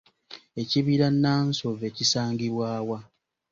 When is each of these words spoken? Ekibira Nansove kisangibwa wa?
Ekibira 0.61 1.07
Nansove 1.11 1.87
kisangibwa 1.95 2.67
wa? 2.87 2.99